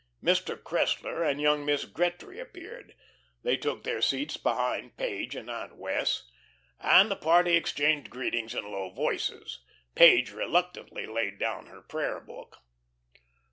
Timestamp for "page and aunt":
4.97-5.75